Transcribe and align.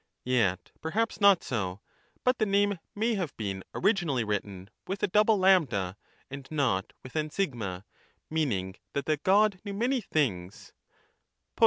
Yet, 0.25 0.71
perhaps, 0.81 1.21
not 1.21 1.43
so; 1.43 1.79
but 2.23 2.39
the 2.39 2.45
name 2.47 2.79
may 2.95 3.13
have 3.13 3.37
been 3.37 3.63
originally 3.75 4.23
written 4.23 4.71
with 4.87 5.03
a 5.03 5.07
double 5.07 5.45
A 5.45 5.95
and 6.31 6.47
not 6.49 6.93
with 7.03 7.15
an 7.15 7.29
a, 7.61 7.83
meaning 8.27 8.77
that 8.93 9.05
the 9.05 9.17
God 9.17 9.59
knew 9.63 9.75
many 9.75 10.01
things' 10.01 10.73
IL 10.75 11.51
xiv. 11.51 11.59